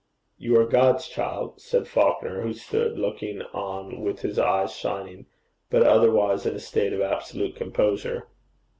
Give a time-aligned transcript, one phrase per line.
[0.39, 5.27] 'You are God's child,' said Falconer, who stood looking on with his eyes shining,
[5.69, 8.25] but otherwise in a state of absolute composure.